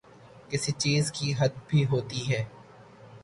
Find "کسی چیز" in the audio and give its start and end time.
0.49-1.11